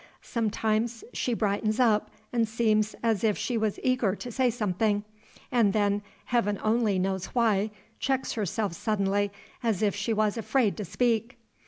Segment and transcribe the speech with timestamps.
[0.23, 5.03] Sometimes she brightens up, and seems as if she was eager to say something;
[5.51, 9.29] and then Heaven only knows why, checks herself suddenly
[9.61, 11.37] as if she was afraid to speak.